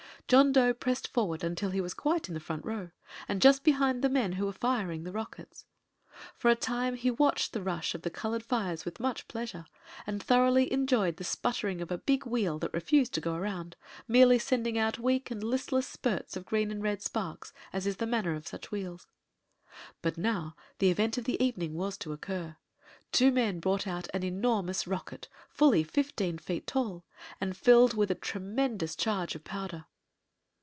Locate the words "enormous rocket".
24.23-25.27